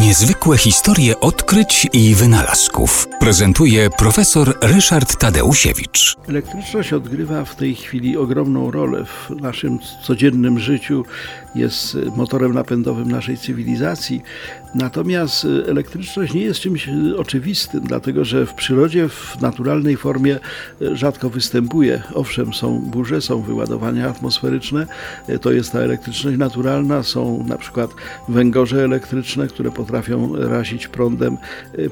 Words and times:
Niezwykłe 0.00 0.58
historie 0.58 1.20
odkryć 1.20 1.88
i 1.92 2.14
wynalazków 2.14 3.08
prezentuje 3.20 3.90
profesor 3.98 4.58
Ryszard 4.62 5.16
Tadeusiewicz. 5.16 6.16
Elektryczność 6.28 6.92
odgrywa 6.92 7.44
w 7.44 7.56
tej 7.56 7.74
chwili 7.74 8.16
ogromną 8.16 8.70
rolę 8.70 9.04
w 9.04 9.30
naszym 9.30 9.78
codziennym 10.02 10.58
życiu. 10.58 11.04
Jest 11.54 11.96
motorem 12.16 12.54
napędowym 12.54 13.10
naszej 13.10 13.38
cywilizacji. 13.38 14.22
Natomiast 14.74 15.46
elektryczność 15.68 16.34
nie 16.34 16.42
jest 16.42 16.60
czymś 16.60 16.88
oczywistym, 17.18 17.80
dlatego 17.80 18.24
że 18.24 18.46
w 18.46 18.54
przyrodzie 18.54 19.08
w 19.08 19.40
naturalnej 19.40 19.96
formie 19.96 20.38
rzadko 20.92 21.30
występuje. 21.30 22.02
Owszem, 22.14 22.54
są 22.54 22.78
burze, 22.78 23.20
są 23.20 23.42
wyładowania 23.42 24.08
atmosferyczne, 24.08 24.86
to 25.40 25.52
jest 25.52 25.72
ta 25.72 25.78
elektryczność 25.78 26.38
naturalna, 26.38 27.02
są 27.02 27.44
na 27.48 27.58
przykład 27.58 27.90
węgorze 28.28 28.84
elektryczne, 28.84 29.48
które 29.48 29.70
potrafią 29.90 30.36
razić 30.36 30.88
prądem 30.88 31.36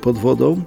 pod 0.00 0.18
wodą, 0.18 0.62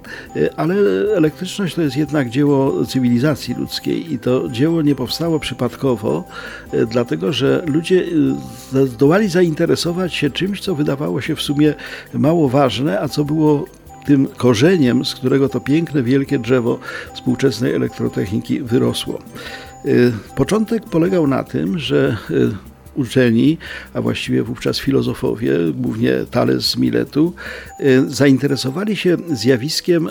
ale 0.56 0.74
elektryczność 1.16 1.74
to 1.74 1.82
jest 1.82 1.96
jednak 1.96 2.30
dzieło 2.30 2.86
cywilizacji 2.86 3.54
ludzkiej 3.54 4.12
i 4.12 4.18
to 4.18 4.48
dzieło 4.48 4.82
nie 4.82 4.94
powstało 4.94 5.40
przypadkowo, 5.40 6.24
dlatego 6.90 7.32
że 7.32 7.62
ludzie 7.66 8.04
zdołali 8.86 9.28
zainteresować 9.28 10.14
się 10.14 10.30
czymś, 10.30 10.60
co 10.60 10.74
wydawało 10.74 11.20
się 11.20 11.36
w 11.36 11.42
sumie 11.42 11.74
mało 12.14 12.48
ważne, 12.48 13.00
a 13.00 13.08
co 13.08 13.24
było 13.24 13.66
tym 14.06 14.28
korzeniem, 14.36 15.04
z 15.04 15.14
którego 15.14 15.48
to 15.48 15.60
piękne, 15.60 16.02
wielkie 16.02 16.38
drzewo 16.38 16.78
współczesnej 17.14 17.74
elektrotechniki 17.74 18.60
wyrosło. 18.60 19.18
Początek 20.36 20.84
polegał 20.84 21.26
na 21.26 21.44
tym, 21.44 21.78
że 21.78 22.16
uczeni, 22.94 23.58
a 23.94 24.00
właściwie 24.00 24.42
wówczas 24.42 24.78
filozofowie, 24.78 25.52
głównie 25.74 26.12
Thales 26.30 26.64
z 26.70 26.76
Miletu, 26.76 27.34
zainteresowali 28.06 28.96
się 28.96 29.16
zjawiskiem 29.32 30.08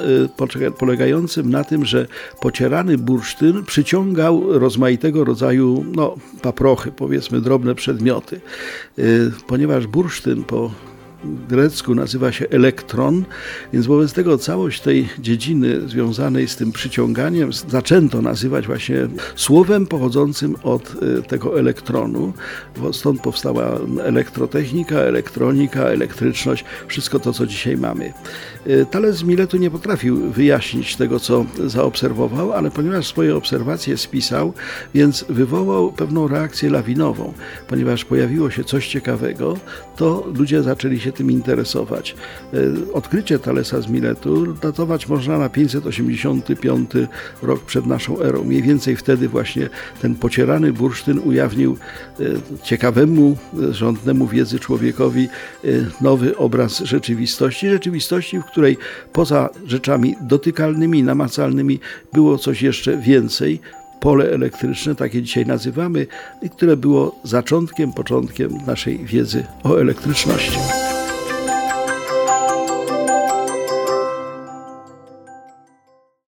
polegającym 0.79 1.49
na 1.49 1.63
tym, 1.63 1.85
że 1.85 2.07
pocierany 2.41 2.97
bursztyn 2.97 3.65
przyciągał 3.65 4.59
rozmaitego 4.59 5.23
rodzaju 5.23 5.85
no, 5.95 6.15
paprochy, 6.41 6.91
powiedzmy 6.91 7.41
drobne 7.41 7.75
przedmioty. 7.75 8.41
Ponieważ 9.47 9.87
bursztyn 9.87 10.43
po 10.43 10.71
grecku 11.23 11.95
nazywa 11.95 12.31
się 12.31 12.49
elektron, 12.49 13.23
więc 13.73 13.85
wobec 13.85 14.13
tego 14.13 14.37
całość 14.37 14.81
tej 14.81 15.09
dziedziny 15.19 15.89
związanej 15.89 16.47
z 16.47 16.55
tym 16.55 16.71
przyciąganiem 16.71 17.53
zaczęto 17.53 18.21
nazywać 18.21 18.67
właśnie 18.67 19.07
słowem 19.35 19.87
pochodzącym 19.87 20.55
od 20.63 20.95
e, 21.19 21.21
tego 21.21 21.59
elektronu. 21.59 22.33
Stąd 22.91 23.21
powstała 23.21 23.79
elektrotechnika, 24.03 24.95
elektronika, 24.95 25.81
elektryczność, 25.81 26.65
wszystko 26.87 27.19
to, 27.19 27.33
co 27.33 27.47
dzisiaj 27.47 27.77
mamy. 27.77 28.13
E, 28.67 28.85
Thales 28.85 29.15
z 29.15 29.23
Miletu 29.23 29.57
nie 29.57 29.71
potrafił 29.71 30.31
wyjaśnić 30.31 30.95
tego, 30.95 31.19
co 31.19 31.45
zaobserwował, 31.65 32.53
ale 32.53 32.71
ponieważ 32.71 33.07
swoje 33.07 33.35
obserwacje 33.35 33.97
spisał, 33.97 34.53
więc 34.93 35.25
wywołał 35.29 35.91
pewną 35.91 36.27
reakcję 36.27 36.69
lawinową. 36.69 37.33
Ponieważ 37.67 38.05
pojawiło 38.05 38.51
się 38.51 38.63
coś 38.63 38.87
ciekawego, 38.87 39.57
to 39.95 40.27
ludzie 40.35 40.63
zaczęli 40.63 40.99
się 40.99 41.10
tym 41.11 41.31
interesować. 41.31 42.15
E, 42.53 42.57
odkrycie 42.93 43.39
Thalesa 43.39 43.81
z 43.81 43.87
Miletu 43.87 44.53
datować 44.53 45.07
można 45.07 45.37
na 45.37 45.49
585 45.49 46.91
rok 47.41 47.65
przed 47.65 47.85
naszą 47.85 48.21
erą. 48.21 48.43
Mniej 48.43 48.61
więcej 48.61 48.95
wtedy 48.95 49.29
właśnie 49.29 49.69
ten 50.01 50.15
pocierany 50.15 50.73
bursztyn 50.73 51.19
ujawnił 51.19 51.77
e, 52.19 52.23
ciekawemu, 52.63 53.37
rządnemu 53.71 54.27
wiedzy 54.27 54.59
człowiekowi 54.59 55.23
e, 55.23 55.67
nowy 56.01 56.37
obraz 56.37 56.79
rzeczywistości. 56.79 57.69
Rzeczywistości, 57.69 58.39
w 58.39 58.45
której 58.45 58.77
poza 59.13 59.49
rzeczami 59.65 60.15
dotykalnymi, 60.21 61.03
namacalnymi 61.03 61.79
było 62.13 62.37
coś 62.37 62.61
jeszcze 62.61 62.97
więcej 62.97 63.59
pole 64.01 64.31
elektryczne, 64.31 64.95
takie 64.95 65.21
dzisiaj 65.21 65.45
nazywamy, 65.45 66.07
i 66.41 66.49
które 66.49 66.77
było 66.77 67.15
zaczątkiem, 67.23 67.93
początkiem 67.93 68.57
naszej 68.67 69.05
wiedzy 69.05 69.45
o 69.63 69.81
elektryczności. 69.81 70.80